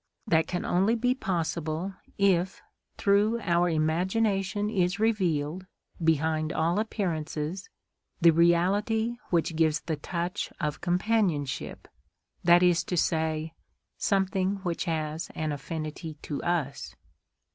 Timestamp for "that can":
0.25-0.65